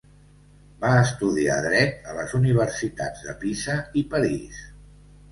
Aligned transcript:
Va 0.83 0.93
estudiar 1.01 1.57
Dret 1.65 2.07
a 2.11 2.15
les 2.19 2.33
Universitats 2.39 3.21
de 3.27 3.35
Pisa 3.43 3.75
i 4.01 4.03
París. 4.15 4.63